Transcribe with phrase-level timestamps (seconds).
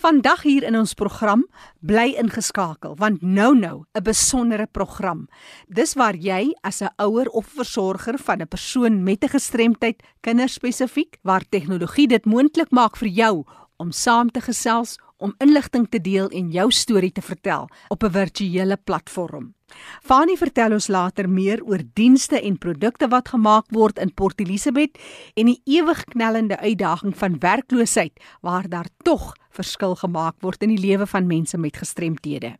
[0.00, 1.42] Vandag hier in ons program
[1.84, 5.28] bly ingeskakel want nou nou 'n besondere program.
[5.68, 10.54] Dis waar jy as 'n ouer of versorger van 'n persoon met 'n gestremdheid, kinders
[10.54, 13.44] spesifiek, waar tegnologie dit moontlik maak vir jou
[13.76, 18.10] om saam te gesels, om inligting te deel en jou storie te vertel op 'n
[18.10, 19.54] virtuele platform.
[20.02, 24.98] Fani vertel ons later meer oor dienste en produkte wat gemaak word in Port Elizabeth
[25.34, 30.86] en die ewig knellende uitdaging van werkloosheid waar daar tog verskil gemaak word in die
[30.86, 32.56] lewe van mense met gestremthede.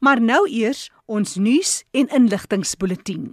[0.00, 3.30] Maar nou eers ons nuus en inligtingspulsatien.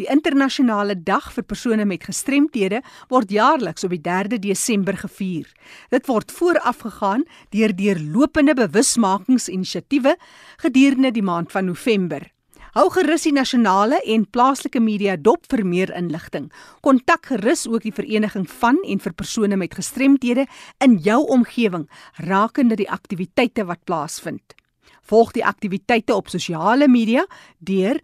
[0.00, 2.80] Die internasionale dag vir persone met gestremthede
[3.12, 5.50] word jaarliks op die 3de Desember gevier.
[5.92, 10.16] Dit word voorafgegaan deur deurlopende bewusmakingsinisiatiewe
[10.64, 12.30] gedurende die maand van November.
[12.76, 16.50] Hou gerus die nasionale en plaaslike media dop vir meer inligting.
[16.84, 20.44] Kontak gerus ook die vereniging van en vir persone met gestremthede
[20.84, 21.88] in jou omgewing
[22.28, 24.54] rakende die aktiwiteite wat plaasvind.
[25.08, 27.24] Volg die aktiwiteite op sosiale media
[27.58, 28.00] deur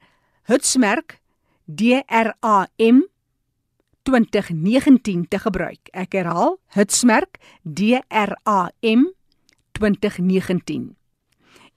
[0.48, 1.18] Hitsmerk
[1.64, 3.04] DRAM
[4.04, 5.88] 2019 te gebruik.
[5.92, 9.08] Ek herhaal Hitsmerk DRAM
[9.76, 10.92] 2019.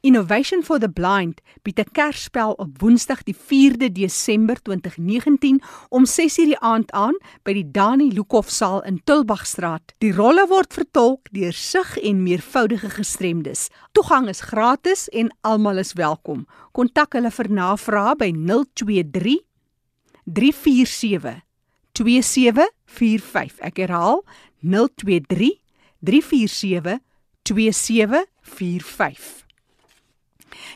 [0.01, 6.45] Innovation for the Blind bied 'n Kersspel op Woensdag die 4de Desember 2019 om 6:00
[6.45, 9.93] die aand aan by die Dani Lukhof saal in Tulbagstraat.
[9.97, 13.67] Die rolle word vertolk deur sig en meervoudige gestremdes.
[13.91, 16.47] Toegang is gratis en almal is welkom.
[16.71, 19.45] Kontak hulle vir navrae by 023
[20.23, 21.41] 347
[21.91, 23.59] 2745.
[23.59, 24.23] Ek herhaal
[24.61, 25.61] 023
[25.99, 26.99] 347
[27.41, 29.46] 2745.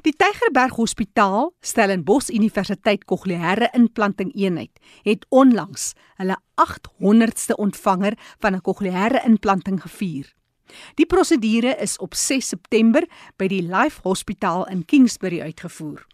[0.01, 8.61] Die Tygerberg Hospitaal, Stellenbosch Universiteit Kokleaire Implanting Eenheid, het onlangs hulle 800ste ontvanger van 'n
[8.61, 10.33] kokleaire implanting gevier.
[10.95, 13.07] Die prosedure is op 6 September
[13.37, 16.05] by die Life Hospitaal in Kingsbury uitgevoer.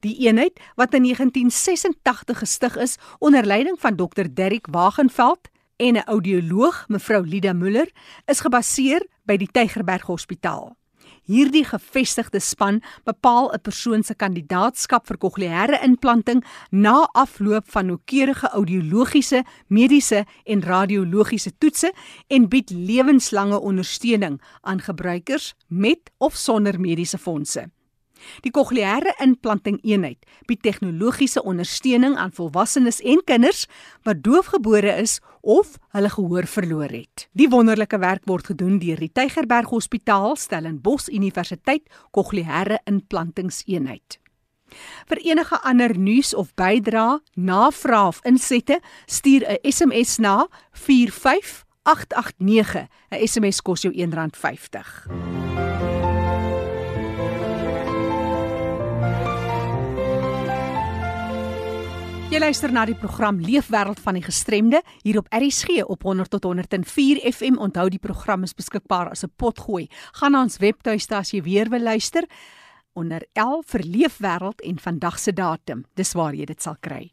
[0.00, 6.06] Die eenheid wat in 1986 gestig is onder leiding van Dr Derrick Wagenveld en 'n
[6.06, 7.90] audioloog mevrou Lida Muller,
[8.26, 10.76] is gebaseer by die Tygerberg Hospitaal.
[11.24, 18.48] Hierdie gevestigde span bepaal 'n persoon se kandidaatskap vir kokleaire implanting na afloop van noukeurige
[18.48, 21.92] audiologiese, mediese en radiologiese toetse
[22.28, 27.73] en bied lewenslange ondersteuning aan gebruikers met of sonder mediese fondse.
[28.42, 30.18] Die kokleaire implanting eenheid
[30.48, 33.66] bied tegnologiese ondersteuning aan volwassenes en kinders
[34.02, 37.28] wat doofgebore is of hulle gehoor verloor het.
[37.32, 44.18] Die wonderlike werk word gedoen deur die Tygerberg Hospitaal Stellenbosch Universiteit Kokleaire Implantingseenheid.
[45.08, 52.88] Vir enige ander nuus of bydrae, navrae of insette, stuur 'n SMS na 45889.
[53.10, 55.63] 'n SMS kos jou R1.50.
[62.34, 66.48] Jy luister na die program Leefwêreld van die Gestremde hier op RSG op 100 tot
[66.48, 67.60] 104 FM.
[67.62, 69.86] Onthou die program is beskikbaar as 'n potgooi.
[70.18, 72.24] Gaan na ons webtuiste as jy weer wil luister
[72.92, 75.84] onder L vir Leefwêreld en vandag se datum.
[75.94, 77.12] Dis waar jy dit sal kry.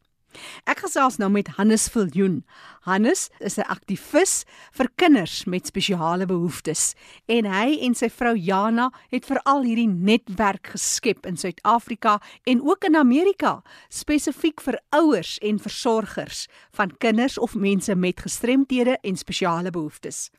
[0.69, 2.43] Ek gesels nou met Hannes Viljoen.
[2.87, 6.95] Hannes is 'n aktivis vir kinders met spesiale behoeftes
[7.27, 12.83] en hy en sy vrou Jana het veral hierdie netwerk geskep in Suid-Afrika en ook
[12.83, 19.71] in Amerika spesifiek vir ouers en versorgers van kinders of mense met gestremthede en spesiale
[19.71, 20.31] behoeftes.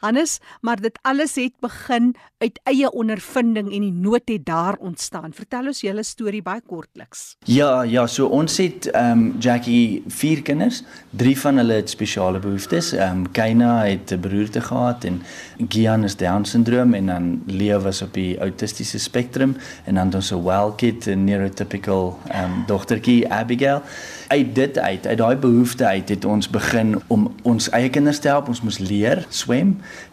[0.00, 5.34] Hannes, maar dit alles het begin uit eie ondervinding en die nood het daar ontstaan.
[5.36, 7.36] Vertel ons julle storie baie kortliks.
[7.44, 12.40] Ja, ja, so ons het ehm um, Jackie vier kinders, drie van hulle het spesiale
[12.40, 12.92] behoeftes.
[12.92, 15.22] Ehm um, Kaina het 'n beroerte gehad en
[15.68, 20.32] Gian is Down syndroom en dan Leo was op die autistiese spektrum en dan ons
[20.32, 23.82] 'n well kid 'n neurotypical ehm um, dogtertjie Abigail.
[24.28, 28.28] Uit dit uit, uit daai behoefte uit het ons begin om ons eie kinders te
[28.28, 28.48] help.
[28.48, 29.59] Ons moes leer swem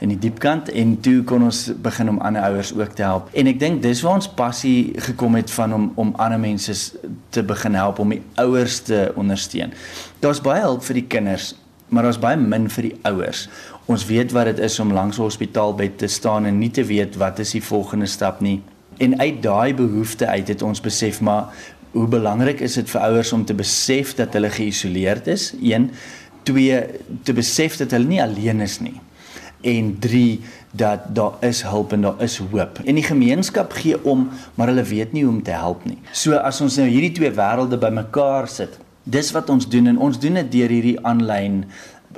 [0.03, 3.29] in die diepkant en toe kon ons begin om ander ouers ook te help.
[3.33, 6.75] En ek dink dis waar ons passie gekom het van om om ander mense
[7.35, 9.73] te begin help om die ouers te ondersteun.
[10.23, 11.53] Daar's baie hulp vir die kinders,
[11.89, 13.47] maar daar's baie min vir die ouers.
[13.87, 17.15] Ons weet wat dit is om langs 'n hospitaalbed te staan en nie te weet
[17.15, 18.61] wat is die volgende stap nie.
[18.97, 21.53] En uit daai behoefte uit het ons besef maar
[21.91, 25.53] hoe belangrik is dit vir ouers om te besef dat hulle geïsoleerd is?
[25.61, 25.91] 1
[26.47, 26.83] 2
[27.23, 28.95] te besef dat hulle nie alleen is nie.
[29.61, 32.79] En 3 dat daar is hulp en daar is hoop.
[32.85, 35.97] En die gemeenskap gee om, maar hulle weet nie hoe om te help nie.
[36.11, 40.19] So as ons nou hierdie twee wêrelde bymekaar sit, dis wat ons doen en ons
[40.19, 41.63] doen dit deur hierdie aanlyn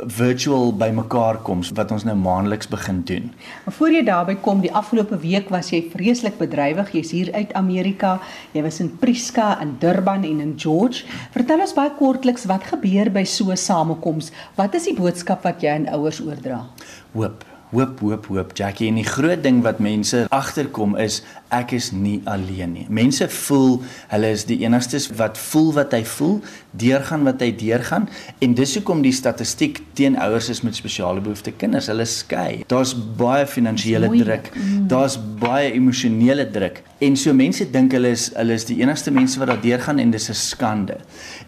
[0.07, 3.31] virtual bymekaar koms wat ons nou maandeliks begin doen.
[3.65, 6.91] Maar voor jy daarby kom, die afgelope week was jy vreeslik bedrywig.
[6.93, 8.17] Jy's hier uit Amerika.
[8.53, 11.05] Jy was in Prieska, in Durban en in George.
[11.33, 14.31] Vertel ons baie kortliks wat gebeur by so 'n samekoms.
[14.55, 16.65] Wat is die boodskap wat jy aan ouers oordra?
[17.13, 21.19] Hoop hoop hoop hoop Jackie en die groot ding wat mense agterkom is
[21.53, 22.85] ek is nie alleen nie.
[22.93, 23.79] Mense voel
[24.09, 26.39] hulle is die enigstes wat voel wat hy voel,
[26.81, 28.07] deurgaan wat hy deurgaan
[28.41, 32.63] en dis hoekom die statistiek teen ouers is met spesiale behoeftes kinders, hulle skei.
[32.69, 34.49] Daar's baie finansiële druk.
[34.55, 34.85] Mm.
[34.89, 36.81] Daar's baie emosionele druk.
[37.05, 40.11] En so mense dink hulle is hulle is die enigste mense wat daar deurgaan en
[40.11, 40.97] dis 'n skande.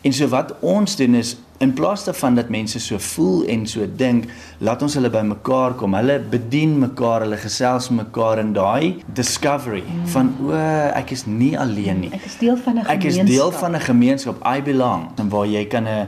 [0.01, 3.85] En so wat ons doen is in plaas daarvan dat mense so voel en so
[3.97, 4.25] dink,
[4.65, 5.93] laat ons hulle bymekaar kom.
[5.93, 10.07] Hulle bedien mekaar, hulle gesels mekaar in daai discovery mm.
[10.15, 10.57] van o,
[10.97, 12.11] ek is nie alleen nie.
[12.17, 12.95] Ek is deel van 'n gemeenskap.
[12.97, 14.43] Ek is deel van 'n gemeenskap.
[14.55, 15.07] I belong.
[15.17, 16.07] En waar jy kan 'n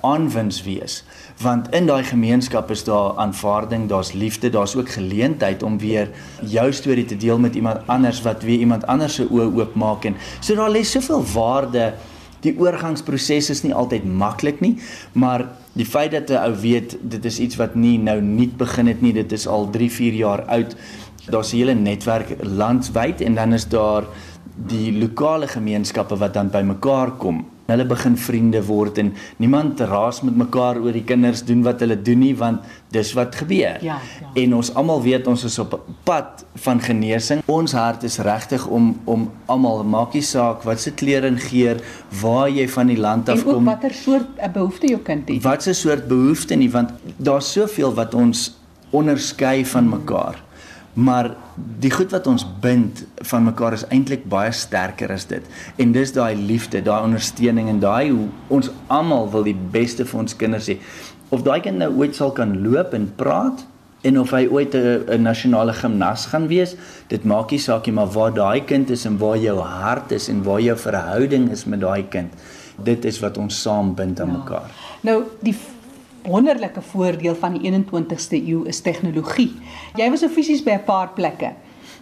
[0.00, 1.04] aanwins wees.
[1.42, 6.10] Want in daai gemeenskap is daar aanvaarding, daar's liefde, daar's ook geleentheid om weer
[6.42, 10.16] jou storie te deel met iemand anders wat weer iemand anders se oë oopmaak en
[10.40, 11.92] so daar lê soveel waarde
[12.44, 14.76] die oorgangsproses is nie altyd maklik nie,
[15.12, 18.86] maar die feit dat 'n ou weet dit is iets wat nie nou nuut begin
[18.86, 20.76] het nie, dit is al 3, 4 jaar oud.
[21.26, 24.04] Daar's 'n hele netwerk landwyd en dan is daar
[24.54, 30.34] die lokale gemeenskappe wat dan bymekaar kom Hulle begin vriende word en niemand raas met
[30.36, 33.80] mekaar oor die kinders doen wat hulle doen nie want dis wat gebeur.
[33.80, 34.32] Ja, ja.
[34.42, 37.40] En ons almal weet ons is op pad van genesing.
[37.48, 41.80] Ons hart is regtig om om almal maakie saak wat se klere en geur
[42.20, 43.64] waar jy van die land af kom.
[43.64, 45.42] En watter soort 'n behoefte jou kind het.
[45.42, 48.52] Wat 'n soort behoefte nie want daar's soveel wat ons
[48.90, 50.36] onderskei van mekaar.
[50.36, 50.53] Hmm
[50.94, 51.32] maar
[51.80, 55.42] die goed wat ons bind van mekaar is eintlik baie sterker as dit.
[55.76, 60.20] En dis daai liefde daai ondersteuning en daai hoe ons almal wil die beste vir
[60.20, 60.78] ons kinders hê.
[61.34, 63.66] Of daai kind nou ooit sal kan loop en praat
[64.04, 66.76] en of hy ooit 'n nasionale gimnas gaan wees
[67.08, 70.28] dit maak nie saak nie maar waar daai kind is en waar jou hart is
[70.28, 72.32] en waar jou verhouding is met daai kind
[72.76, 74.38] dit is wat ons saam bind aan ja.
[74.38, 74.70] mekaar.
[75.00, 75.54] Nou die
[76.24, 79.52] wonderlike voordeel van die 21ste eeu is tegnologie.
[79.98, 81.52] Jy was fisies by 'n paar plekke,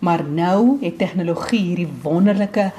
[0.01, 2.73] maar nou het tegnologie hierdie wonderlike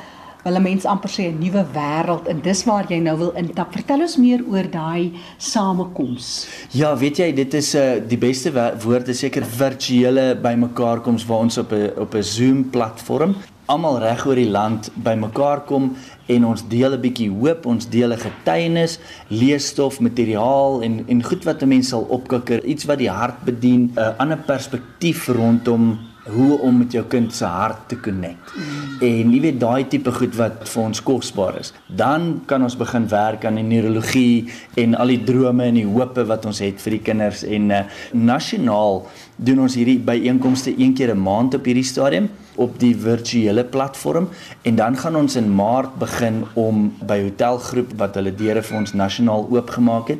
[0.43, 3.71] wil 'n mens amper sê 'n nuwe wêreld en dis waar jy nou wil intap.
[3.71, 6.47] Vertel ons meer oor daai samekoms.
[6.71, 8.51] Ja, weet jy, dit is 'n uh, eh, die beste
[8.83, 13.35] woord is seker virtuele bymekaarkoms waar ons op 'n op 'n Zoom platform
[13.73, 15.93] almal reg oor die land bymekaar kom
[16.29, 18.99] en ons deel 'n bietjie hoop, ons deel 'n getuienis,
[19.29, 23.91] leesstof, materiaal en en goed wat 'n mens sal opkikker, iets wat die hart bedien,
[23.95, 28.53] 'n ander perspektief rondom hoe om met jou kind se hart te connect.
[28.55, 29.01] Mm.
[29.07, 31.73] En jy weet daai tipe goed wat vir ons kosbaar is.
[31.87, 34.45] Dan kan ons begin werk aan die neurologie
[34.79, 37.83] en al die drome en die hope wat ons het vir die kinders en uh,
[38.13, 39.03] nasionaal
[39.35, 44.29] doen ons hierdie byeenkomste een keer 'n maand op hierdie stadium op die virtuele platform
[44.61, 48.93] en dan gaan ons in Maart begin om by hotelgroep wat hulle deure vir ons
[48.93, 50.19] nasionaal oopgemaak het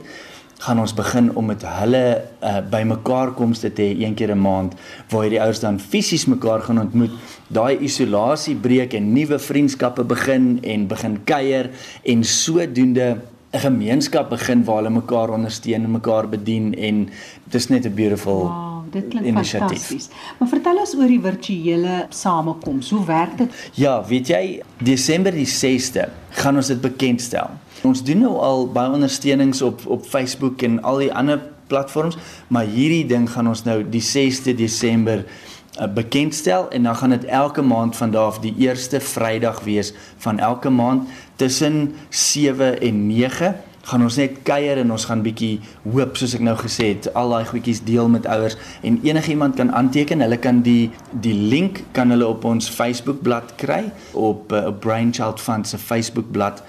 [0.63, 4.75] gaan ons begin om met hulle uh, bymekaar komste te hê een keer 'n maand
[5.12, 7.12] waar die ouers dan fisies mekaar gaan ontmoet
[7.48, 11.69] daai isolasie breek en nuwe vriendskappe begin en begin kuier
[12.04, 13.07] en sodoende
[13.54, 17.09] 'n gemeenskap begin waar hulle mekaar ondersteun en mekaar bedien en
[17.44, 20.10] dis net 'n beautiful wow dit klink fantasties.
[20.40, 22.92] Maar vertel ons oor die virtuele samekoms.
[22.94, 23.63] Hoe werk dit?
[23.80, 24.44] Ja, weet jy,
[24.83, 26.09] Desember die 6de
[26.40, 27.50] gaan ons dit bekendstel.
[27.83, 32.69] Ons doen nou al baie ondersteunings op op Facebook en al die ander platforms, maar
[32.69, 37.62] hierdie ding gaan ons nou die 6de Desember uh, bekendstel en dan gaan dit elke
[37.62, 44.04] maand van daardie die eerste Vrydag wees van elke maand tussen 7 en 9 gaan
[44.06, 47.44] ons net kuier en ons gaan bietjie hoop soos ek nou gesê het al daai
[47.49, 48.56] goedjies deel met ouers
[48.87, 50.92] en enigiemand kan aanteken hulle kan die
[51.25, 53.81] die link kan hulle op ons Facebook bladsy kry
[54.13, 56.63] op 'n uh, Brainchild Fund se Facebook bladsy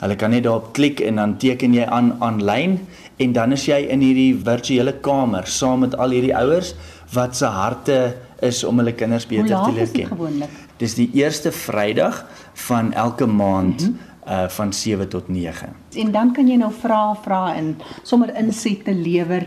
[0.00, 2.78] hulle kan net daarop klik en dan teken jy aan aanlyn
[3.18, 6.74] en dan is jy in hierdie virtuele kamer saam met al hierdie ouers
[7.12, 10.46] wat se harte is om hulle kinders beter te leer ken.
[10.78, 12.24] Dis die eerste Vrydag
[12.54, 15.68] van elke maand mm -hmm uh van 7 tot 9.
[15.94, 17.72] En dan kan jy nou vra vra en
[18.06, 19.46] sommer insette lewer.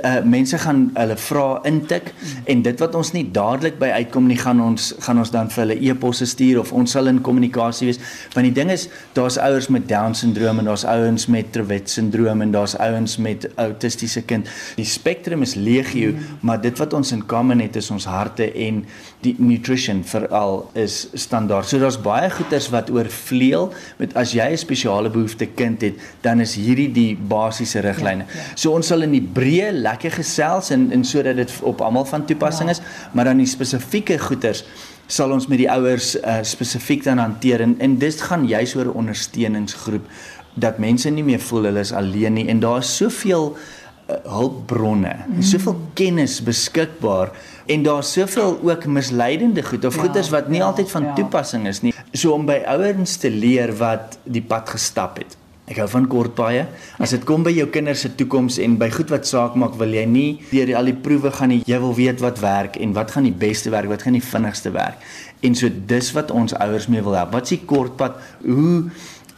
[0.00, 2.12] Uh mense gaan hulle vra intik
[2.48, 5.62] en dit wat ons nie dadelik by uitkom nie gaan ons gaan ons dan vir
[5.66, 8.00] hulle e-posse stuur of ons sal in kommunikasie wees.
[8.32, 12.40] Want die ding is daar's ouers met down syndroom en daar's ouens met Tourette syndroom
[12.40, 14.48] en daar's ouens met autistiese kind.
[14.80, 16.40] Die spektrum is legio, mm.
[16.40, 18.84] maar dit wat ons in common het is ons harte en
[19.22, 21.68] die nutrition veral is standaard.
[21.68, 23.70] So daar's baie goeders wat oorvleuel
[24.00, 28.26] met as jy 'n spesiale behoefte kind het, dan is hierdie die basiese riglyne.
[28.28, 28.56] Ja, ja.
[28.56, 32.26] So ons sal in die breë lekker gesels en en sodat dit op almal van
[32.26, 32.78] toepassing ja.
[32.78, 34.64] is, maar dan die spesifieke goeters
[35.12, 38.88] sal ons met die ouers uh, spesifiek dan hanteer en en dit gaan juis oor
[38.92, 40.06] 'n ondersteuningsgroep
[40.54, 45.14] dat mense nie meer voel hulle is alleen nie en daar is soveel uh, hulpbronne,
[45.26, 45.42] mm.
[45.42, 47.32] soveel kennis beskikbaar
[47.66, 51.14] en daar's soveel ook misleidende goed of ja, goeders wat nie ja, altyd van ja.
[51.14, 51.94] toepassing is nie.
[52.12, 55.36] So om by ouers te leer wat die pad gestap het.
[55.72, 56.66] Ek hou van kort paaie.
[57.00, 59.94] As dit kom by jou kinders se toekoms en by goed wat saak maak, wil
[59.96, 61.62] jy nie deur al die proewe gaan nie.
[61.68, 64.74] Jy wil weet wat werk en wat gaan die beste werk, wat gaan die vinnigste
[64.74, 65.00] werk.
[65.40, 67.32] En so dis wat ons ouers mee wil help.
[67.32, 68.20] Wat is die kort pad?
[68.44, 68.90] Hoe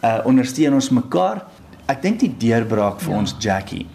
[0.03, 1.45] uh, ondersteun ons mekaar?
[1.87, 3.23] Ek dink die deurbraak vir ja.
[3.23, 3.87] ons Jackie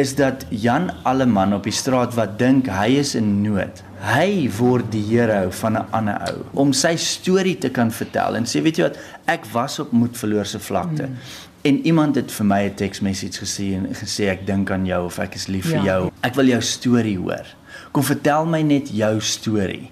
[0.00, 3.82] is dat Jan Alleman op die straat wat dink hy is in nood.
[4.00, 8.46] Hy word die hero van 'n ander ou om sy storie te kan vertel en
[8.46, 11.16] sê weet jy wat ek was op moedverloorse vlakte mm.
[11.62, 15.18] En iemand het vir my 'n teksmessage gesê en gesê ek dink aan jou of
[15.18, 15.70] ek is lief ja.
[15.70, 16.10] vir jou.
[16.20, 17.46] Ek wil jou storie hoor.
[17.92, 19.90] Kom vertel my net jou storie.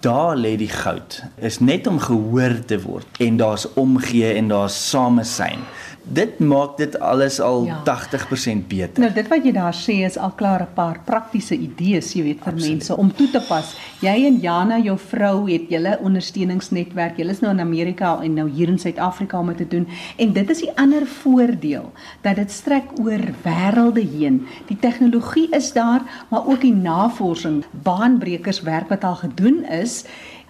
[0.00, 1.22] Daar lê die goud.
[1.36, 5.64] Is net om gehoor te word en daar's omgee en daar's samesyn
[6.06, 7.80] dit maak dit alles al ja.
[7.84, 9.02] 80% beter.
[9.02, 12.38] Nou dit wat jy daar sê is al klaar 'n paar praktiese idees, jy weet
[12.42, 12.70] vir Absoluut.
[12.76, 13.74] mense om toe te pas.
[14.00, 17.16] Jy en Jana, jou vrou, het julle ondersteuningsnetwerk.
[17.16, 19.88] Julle is nou in Amerika en nou hier in Suid-Afrika om dit te doen.
[20.16, 24.46] En dit is die ander voordeel dat dit strek oor wêrelde heen.
[24.66, 30.04] Die tegnologie is daar, maar ook die navorsing, baanbrekers werk wat al gedoen is.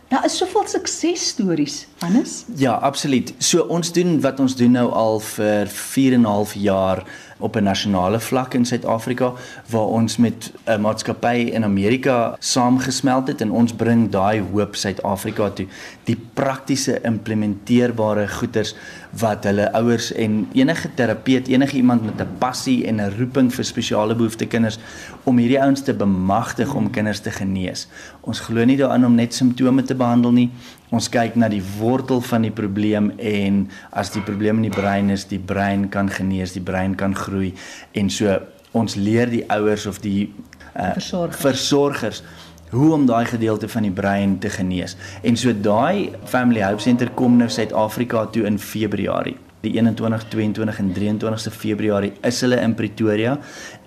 [0.08, 2.44] Daar is soveel suksesstories, Hannes.
[2.54, 3.34] Ja, absoluut.
[3.38, 7.02] So ons doen wat ons doen nou al vir 4 en 'n half jaar
[7.38, 9.32] op 'n nasionale vlak in Suid-Afrika
[9.70, 15.50] waar ons met 'n maatskappy in Amerika saamgesmelt het en ons bring daai hoop Suid-Afrika
[15.50, 15.66] toe
[16.04, 18.74] die praktiese implementeerbare goeders
[19.20, 23.64] wat hulle ouers en enige terapeut enige iemand met 'n passie en 'n roeping vir
[23.64, 24.78] spesiale behoefte kinders
[25.24, 27.88] om hierdie ouens te bemagtig om kinders te genees.
[28.20, 30.50] Ons glo nie daarin om net simptome te behandel nie.
[30.88, 35.10] Ons kyk na die wortel van die probleem en as die probleem in die brein
[35.10, 37.54] is, die brein kan genees, die brein kan groei
[37.92, 38.40] en so
[38.72, 40.32] ons leer die ouers of die
[40.76, 41.40] uh, versorgers.
[41.40, 42.22] versorgers
[42.70, 44.96] hoe om daai gedeelte van die brein te genees.
[45.22, 49.36] En so daai Family Hope Center kom nou Suid-Afrika toe in Februarie.
[49.60, 53.38] Die 21, 22 en 23ste Februarie is hulle in Pretoria.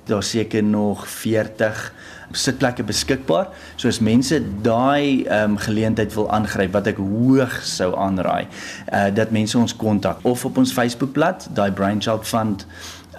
[0.09, 1.93] Daar seker nog 40
[2.31, 3.47] sitplekke beskikbaar.
[3.75, 8.47] So as mense daai ehm um, geleentheid wil aangryp wat ek hoog sou aanraai,
[8.93, 12.65] uh dat mense ons kontak of op ons Facebookblad, daai Brainchild Fund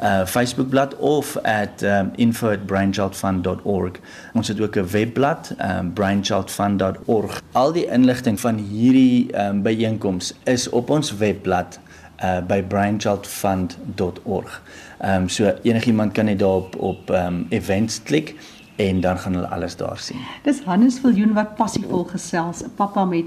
[0.02, 3.92] uh Facebookblad of at um, info@brainchildfund.org.
[4.32, 7.42] Ons het ook 'n webblad, um brainchildfund.org.
[7.52, 11.78] Al die inligting van hierdie um byeenkomste is op ons webblad
[12.24, 14.62] uh by brainchildfund.org.
[14.98, 18.34] Ehm um, so enigiemand kan net daarop op ehm um, events klik
[18.76, 20.16] en dan gaan hulle alles daar sien.
[20.42, 23.24] Dis Hannes Viljoen wat passievol gesels, 'n pappa met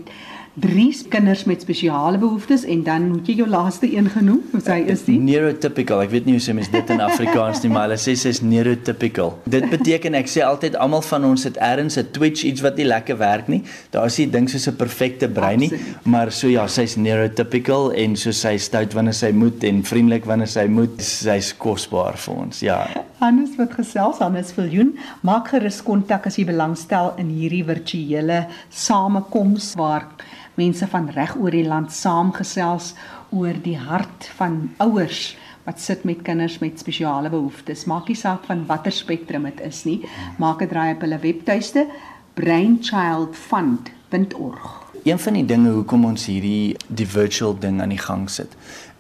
[0.54, 4.80] drie kinders met spesiale behoeftes en dan moet jy jou laaste een genoem, hoe hy
[4.94, 6.04] is die neurotypical.
[6.06, 9.34] Ek weet nie hoe sê mens dit in Afrikaans nie, maar hulle sê sy's neurotypical.
[9.50, 12.86] Dit beteken ek sê altyd almal van ons het ergens 'n twitch iets wat nie
[12.86, 13.64] lekker werk nie.
[13.90, 16.06] Daar is nie ding soos 'n perfekte brein nie, Absoluut.
[16.06, 20.48] maar so ja, sy's neurotypical en so sy stout wanneer sy moet en vriendelik wanneer
[20.48, 21.02] sy moet.
[21.02, 22.60] Sy's kosbaar vir ons.
[22.60, 22.88] Ja.
[23.20, 29.74] Hannes wat gesels Hannes Viljoen, maak gerus kontak as jy belangstel in hierdie virtuele samekoms
[29.76, 30.08] waar
[30.56, 32.94] mense van reg oor die land saamgesels
[33.32, 37.86] oor die hart van ouers wat sit met kinders met spesiale behoeftes.
[37.88, 40.04] Maak nie saak van watter spektrum dit is nie.
[40.38, 41.88] Maak 'n draai op hulle webtuiste
[42.36, 44.83] brainchildfund.org.
[45.04, 48.54] Een van die dinge hoekom ons hierdie die virtual ding aan die gang sit,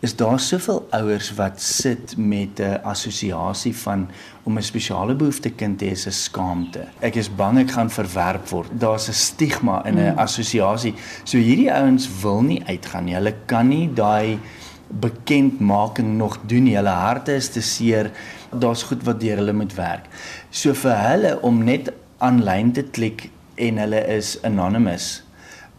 [0.03, 4.09] is daar soveel ouers wat sit met 'n assosiasie van
[4.43, 6.87] om 'n spesiale behoefte kind te hê se skaamte.
[6.99, 8.69] Ek is bang ek gaan verwerp word.
[8.79, 10.17] Daar's 'n stigma in 'n mm.
[10.17, 10.93] assosiasie.
[11.23, 13.15] So hierdie ouens wil nie uitgaan nie.
[13.15, 14.39] Hulle kan nie daai
[14.87, 16.75] bekendmaking nog doen nie.
[16.75, 18.11] Hulle harte is te seer.
[18.49, 20.05] Daar's goed wat deur hulle moet werk.
[20.49, 25.23] So vir hulle om net aanlyn te klik en hulle is anonymous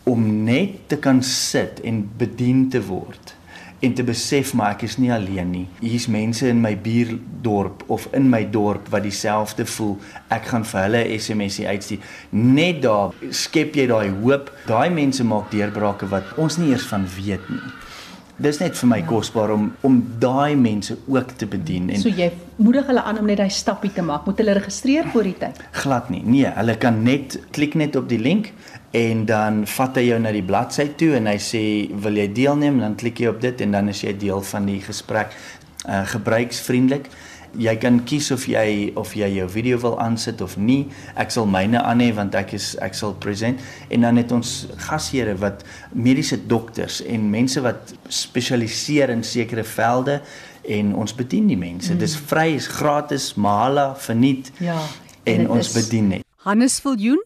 [0.04, 3.34] om net te kan sit en bedien te word
[3.84, 5.64] en te besef maar ek is nie alleen nie.
[5.82, 9.96] Hier's mense in my buurdorp of in my dorp wat dieselfde voel.
[10.32, 12.00] Ek gaan vir hulle 'n SMSie uitstuur.
[12.30, 14.52] Net daar skep jy daai hoop.
[14.66, 17.60] Daai mense maak deurbrake wat ons nie eers van weet nie.
[18.36, 19.06] Dis net vir my ja.
[19.06, 23.26] kosbaar om om daai mense ook te bedien en So jy moedig hulle aan om
[23.26, 24.26] net daai stappie te maak.
[24.26, 25.60] Moet hulle registreer voor die tyd?
[25.70, 26.22] Glad nie.
[26.24, 28.52] Nee, hulle kan net klik net op die link
[28.94, 31.62] en dan vat hy jou na die bladsy toe en hy sê
[32.04, 32.78] wil jy deelneem?
[32.82, 37.08] Dan klik jy op dit en dan is jy deel van die gesprek uh, gebruiksvriendelik.
[37.58, 40.84] Jy kan kies of jy of jy jou video wil aansit of nie.
[41.18, 43.62] Ek sal myne aan hê want ek is ek sal present.
[43.90, 44.54] En dan het ons
[44.86, 50.20] gasheere wat mediese dokters en mense wat spesialiseer in sekere velde
[50.64, 51.92] en ons bedien die mense.
[51.92, 52.02] Mm.
[52.02, 54.78] dis vry is gratis mahala verniet ja
[55.24, 55.74] en, en ons is...
[55.74, 56.26] bedien net.
[56.46, 57.22] Hannes Viljoen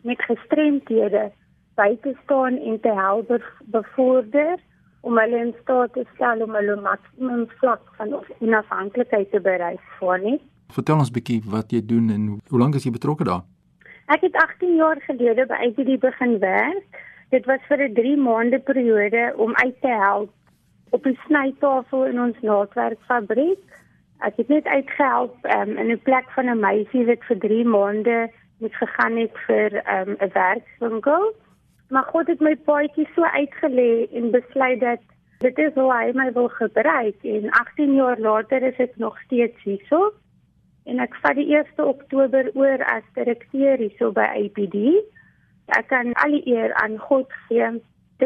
[0.03, 1.31] met gestremthede
[1.75, 4.57] by te staan en te help bevorder
[5.05, 10.19] om hulle in staat te stel om hulle maksimum vlak van onafhanklikheid te bereik voor
[10.19, 10.39] nie.
[10.73, 13.43] Vertel ons bietjie wat jy doen en hoe lank is jy betrokke daar?
[14.13, 17.03] Ek het 18 jaar gelede by ITD begin werk.
[17.29, 20.33] Dit was vir 'n 3 maande periode om uit te help
[20.89, 23.61] op die snytafel in ons naaldwerkfabriek.
[24.19, 28.31] Ek het net uitgehelp um, in 'n plek van 'n meisie wat vir 3 maande
[28.57, 31.33] moet gegaan het vir 'n um, werkswinkel.
[31.89, 35.01] Maar God het my paadjie so uitgelê en besluit dat
[35.39, 39.63] dit is hoe hy my wil gebruik en 18 jaar later is ek nog steeds
[39.63, 40.13] hierso.
[40.89, 44.77] En ek vat die 1 Oktober oor as direkteur hierso by APD.
[45.77, 47.67] Ek kan al die eer aan God gee.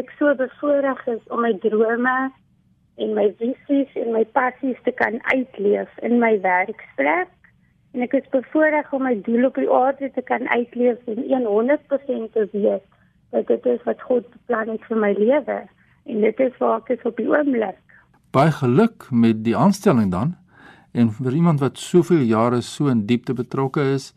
[0.00, 2.16] Ek so bevoorreg is om my drome
[3.00, 7.28] en my visies en my passies te kan uitleef in my werksplek.
[7.92, 12.32] En ek is bevoorreg om my doel op die aarde te kan uitleef en 100%
[12.32, 12.88] te wees
[13.30, 15.58] dat dit is wat God beplan het vir my lewe
[16.10, 17.78] en dit is waar ek is op die oomblik.
[18.34, 20.36] Baie geluk met die aanstelling dan.
[20.92, 24.10] En vir iemand wat soveel jare so in diepte betrokke is,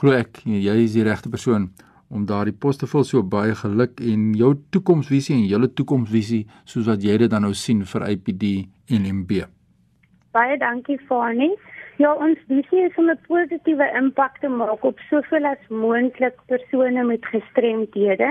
[0.00, 1.68] glo ek jy is die regte persoon
[2.08, 3.04] om daardie pos te vul.
[3.06, 7.54] So baie geluk en jou toekomsvisie en julle toekomsvisie soos wat jy dit dan nou
[7.54, 8.44] sien vir IPD
[8.94, 9.44] en MB.
[10.34, 11.52] Baie dankie Fani.
[11.98, 17.02] Ja, ons visie is om 'n positiewe impak te maak op soveel as moontlik persone
[17.04, 18.28] met gestremthede.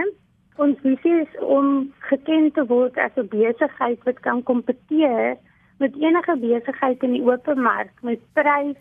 [0.56, 5.36] Ons visie is om geken te word as 'n besigheid wat kan kompeteer
[5.80, 8.80] met enige besigheid in die oop mark met prys,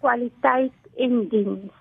[0.00, 1.72] kwaliteit en diens.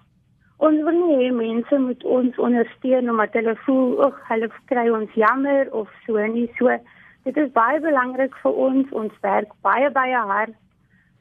[0.58, 5.14] Ons wil nie hê mense moet ons ondersteun omdat hulle voel of hulle kry ons
[5.14, 6.52] jammer of so nie.
[6.58, 6.78] So
[7.24, 8.92] dit is baie belangrik vir ons.
[8.92, 10.56] Ons werk baie baie hard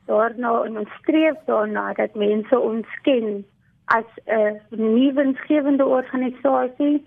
[0.06, 3.44] daarna en ons streef daarna dat mense ons ken
[3.84, 7.04] as 'n nuwensgewende organisasie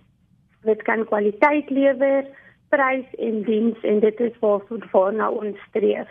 [0.63, 2.25] wat kan kwaliteit lewer,
[2.69, 6.10] prys en diens en dit is waarvoor waarna ons streef.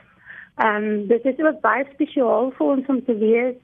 [0.57, 3.59] Ehm um, dit is ook baie spesiaal vir ons om te weet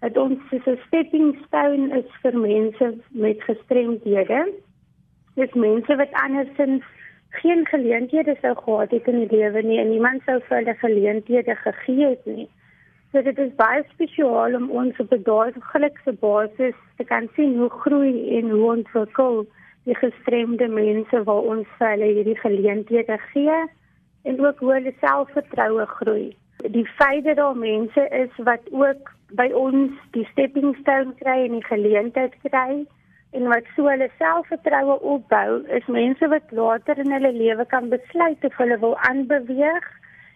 [0.00, 4.52] dat ons 'n stepping stone is vir mense met gestremdhede.
[5.34, 6.84] Dis mense wat andersins
[7.28, 11.54] geen geleenthede sou gehad het in die lewe nie en niemand sou vir hulle geleenthede
[11.54, 12.48] gegee het nie.
[13.12, 17.68] So dit is baie spesiaal om ons op 'n daaglikse basis te kan sien hoe
[17.82, 19.44] groei en hoe ontwikkel
[19.84, 23.58] die gestremde mense waar ons vir hulle hierdie geleenthede gee
[24.24, 26.36] en ook hoe hulle selfvertroue groei.
[26.78, 31.60] Die feit dat daar mense is wat ook by ons die stepping stone kry en
[31.60, 32.84] die geleentheid kry
[33.32, 38.44] en wat so hulle selfvertroue opbou, is mense wat later in hulle lewe kan besluit
[38.44, 39.84] of hulle wil aanbeweeg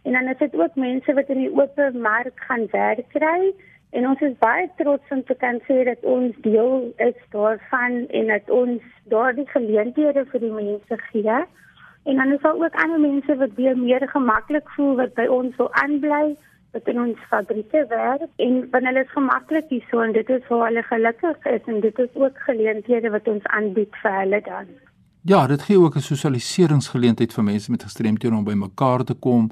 [0.07, 3.53] En dan is dit ook mense wat in die oop mark gaan werk kry
[3.91, 8.33] en ons is baie trots om te kan sê dat ons deel is daarvan en
[8.33, 11.39] dat ons daardie geleenthede vir die mense gee.
[12.07, 15.57] En dan is daar ook ander mense wat weer meer gemaklik voel wat by ons
[15.57, 16.37] wil aanbly,
[16.85, 21.49] in ons fabrieke werk en hulle is gemaklik hierso en dit is waar hulle gelukkig
[21.53, 24.69] is en dit is ook geleenthede wat ons aanbied vir hulle dan.
[25.23, 29.51] Ja, dit gee ook 'n sosialiseringsgeleentheid vir mense met gestremthede om by mekaar te kom.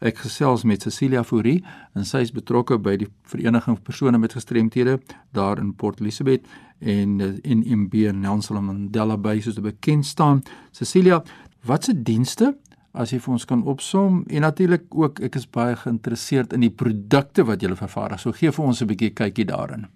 [0.00, 1.58] Ek gesels met Cecilia Fourie
[1.94, 4.96] en sy is betrokke by die vereniging vir persone met gestremthede
[5.36, 6.46] daar in Port Elizabeth
[6.80, 10.40] en in MB Nelson Mandela Bay soos dit bekend staan.
[10.72, 11.20] Cecilia,
[11.68, 12.54] watse dienste
[12.96, 16.72] as jy vir ons kan opsom en natuurlik ook ek is baie geïnteresseerd in die
[16.72, 18.24] produkte wat julle vervaardig.
[18.24, 19.86] So gee vir ons 'n bietjie kykie daarin.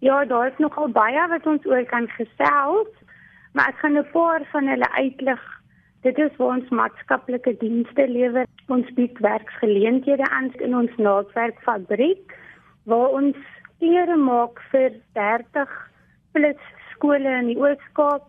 [0.00, 2.92] Ja, daar is nogal baie wat ons oor kan gesels,
[3.54, 5.55] maar ek gaan 'n paar van hulle uitlig.
[6.06, 8.46] Dit is waar ons maatskaplike dienste lewer.
[8.70, 12.34] Ons bied werksgeleenthede aan in ons naaldwerkfabriek
[12.86, 13.38] waar ons
[13.80, 15.72] klere maak vir 30
[16.36, 18.28] plus skole in die Oos-Kaap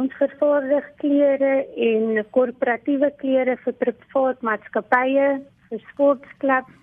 [0.00, 1.52] ons vervaardig klere
[1.90, 5.28] en korporatiewe klere vir privaat maatskappye,
[5.68, 6.82] vir sportklubs.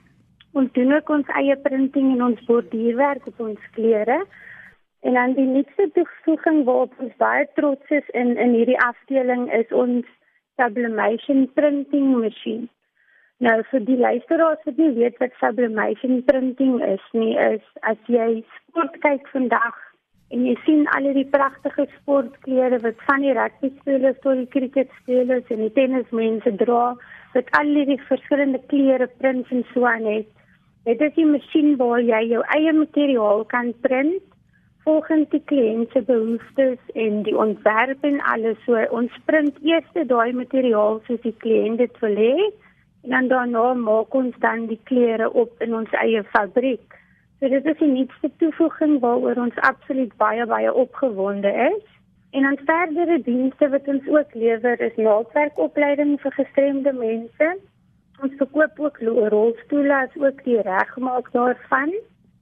[0.53, 4.19] Ons doen ook ons eie printing en ons borduurwerk op ons klere.
[5.03, 9.73] En dan die nuutste toevoeging waarop ons baie trots is in in hierdie afdeling is
[9.85, 10.07] ons
[10.61, 12.69] sublimation printing masjien.
[13.43, 18.29] Nou vir die luisteraars wat nie weet wat sublimation printing is nie, is as jy
[18.55, 19.81] sport kyk vandag
[20.31, 24.99] en jy sien al die pragtige sportklere wat van die rugby spelers tot die cricket
[25.01, 26.83] spelers en die tennismense dra
[27.35, 30.29] met al die verskillende kleure prints en so aan het.
[30.87, 34.23] Dit is 'n masjien waar jy jou eie materiaal kan print
[34.83, 38.59] volgens die kliënt se behoeftes en die ontwerp en alles.
[38.65, 42.35] So ons print eers daai materiaal soos die kliënt dit wil hê
[43.03, 46.99] en dan daarna maak ons dan die klere op in ons eie fabriek.
[47.39, 51.83] So dit is die nuutste toevoeging waaroor ons absoluut baie baie opgewonde is.
[52.31, 57.49] En dan verdere dienste wat ons ook lewer is naaldwerkopleiding vir gestremde mense.
[58.23, 58.97] Ons verkoop ook
[59.33, 61.91] rolstoele as ook die regmaak daarvan.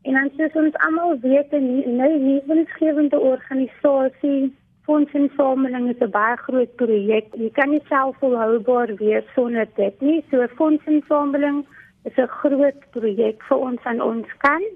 [0.02, 4.54] En dan soos ons almal weet, 'n nou nuwensgewende organisasie
[4.86, 7.26] fondsinsameling is 'n baie groot projek.
[7.44, 10.24] Jy kan nie self volhoubaar wees sonder dit nie.
[10.30, 11.66] So fondsinsameling
[12.04, 14.72] is 'n groot projek vir ons aan ons kant.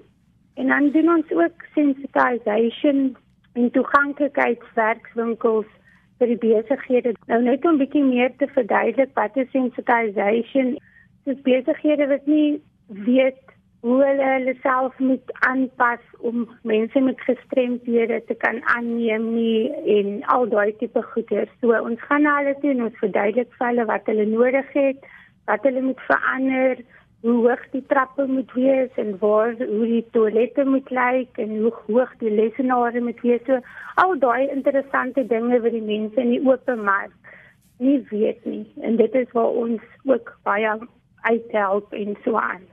[0.54, 3.16] En dan doen ons ook sensitization
[3.52, 5.66] en toeganklikheidswerkswinkels
[6.18, 7.14] vir die besighede.
[7.26, 10.78] Nou net om 'n bietjie meer te verduidelik wat is sensitization?
[11.24, 13.45] Dis besighede wat nie weet
[13.86, 20.08] hoe hulle hulle self moet aanpas om mense met gestremdhede te kan aanneem nie en
[20.34, 21.52] al daai tipe goeders.
[21.60, 25.06] So ons gaan na hulle toe en ons verduidelik vir hulle wat hulle nodig het,
[25.46, 26.82] wat hulle moet verander
[27.26, 31.74] hoe hoog die trappe moet wees en waar hoe die toilette moet lyk en hoe
[31.86, 33.46] hoog die lesenaars moet wees.
[33.46, 33.62] So
[34.02, 37.34] al daai interessante dinge wat die mense in die openmark
[37.78, 38.64] nie weet nie.
[38.82, 40.78] En dit is waar ons ook baie
[41.22, 42.66] uithelp en so aan.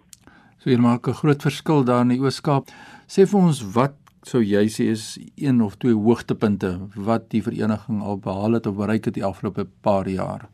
[0.64, 2.70] So hier maak 'n groot verskil daar in die Ooskaap.
[3.14, 8.00] Sê vir ons wat sou jy sê is een of twee hoogtepunte wat die vereniging
[8.02, 10.48] al behaal het of bereik het die afgelope paar jaar?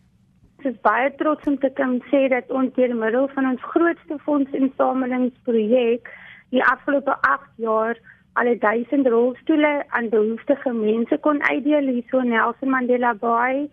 [0.57, 4.17] Ek is baie trots om te kan sê dat ons deur middel van ons grootste
[4.25, 6.09] fondsinsamelingsprojek
[6.57, 7.95] die afgelope 8 jaar
[8.33, 13.69] al 1000 rolstoele aan behoeftige mense kon uitdeel hier so in Nelson Mandela Bay.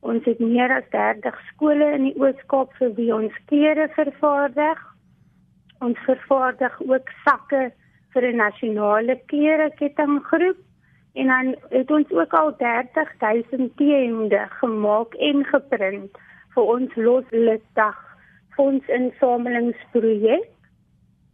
[0.00, 4.84] Ons het meer as 30 skole in die Oos-Kaap vir wie ons klere vervaardig.
[5.80, 7.70] Ons vervaardig ook sakke
[8.12, 10.58] vir 'n nasionale klerekettinggroep
[11.14, 16.18] en dan het ons ook al 30000 T-hemde gemaak en geprint
[16.54, 17.98] vir ons losliddag
[18.56, 20.46] fondsinsamelingsprojek.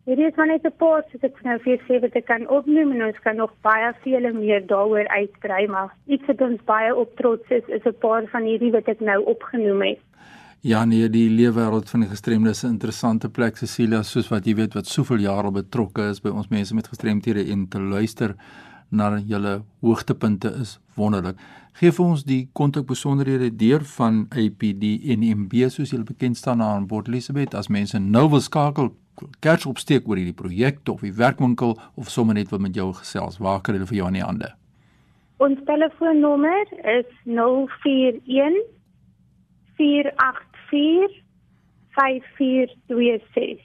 [0.04, 2.90] Hierdie is maar net 'n paar wat ek nou vir sê wat ek kan opneem
[2.92, 7.16] en ons kan nog baie vele meer daaroor uitbrei maar iets wat ons baie op
[7.16, 10.02] trots is is 'n paar van hierdie wat ek nou opgenoem het.
[10.64, 14.54] Ja nee, die leefwêreld van die gestremdes is 'n interessante plek Cecilia soos wat jy
[14.54, 18.34] weet wat soveel jare betrokke is by ons mense met gestremthede en te luister
[18.90, 21.36] na julle hoogtepunte is wonderlik.
[21.72, 26.62] Gee vir ons die kontak besonderhede deur van APD en MB soos julle bekend staan
[26.62, 28.96] aan Port Elizabeth as mense nou wil skakel
[29.40, 33.38] kers opsteek oor hierdie projek of die werkwinkel of sommer net wil met jou gesels.
[33.38, 34.54] Waar kan hulle vir jou aan die hande?
[35.36, 38.64] Ons telefoonnommer is 041
[39.76, 43.58] 484 5426.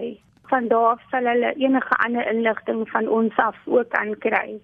[0.50, 4.62] Van daar sal hulle enige ander inligting van ons af ook aankry.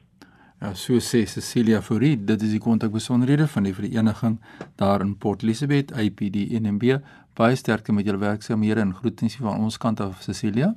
[0.65, 4.39] Ja, so sê Cecilia Fourie, dit is die kontakbesonderhede van die vereniging
[4.81, 6.83] daar in Port Elizabeth, APD NMB
[7.35, 10.75] Baie sterkte met julle werksaamhede en groetens van ons kant af Cecilia.